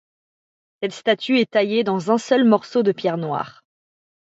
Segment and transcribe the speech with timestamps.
[0.81, 3.63] Cette statue est taillée dans un seul morceau de pierre noire.